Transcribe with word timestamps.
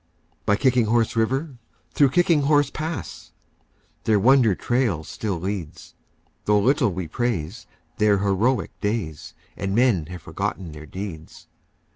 By 0.47 0.55
Kicking 0.55 0.85
Horse 0.85 1.15
River, 1.15 1.59
through 1.93 2.09
Kicking 2.09 2.41
Horse 2.47 2.71
Pass, 2.71 3.33
Their 4.05 4.17
wonder 4.19 4.55
trail 4.55 5.03
still 5.03 5.39
leads, 5.39 5.93
Though 6.45 6.59
little 6.59 6.91
we 6.91 7.07
praise 7.07 7.67
their 7.97 8.17
heroic 8.17 8.71
days 8.81 9.35
And 9.55 9.75
men 9.75 10.07
have 10.07 10.23
forgotten 10.23 10.71
their 10.71 10.87
deeds. 10.87 11.45